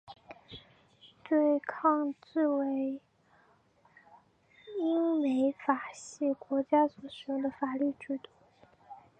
[1.29, 2.99] 对抗制为
[4.79, 8.27] 英美法系国家所使用的法律制度。